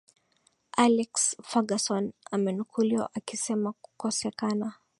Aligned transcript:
alex 0.77 1.35
furgason 1.43 2.13
amenukuliwa 2.31 3.09
akisema 3.15 3.73
kukosekana 3.73 4.73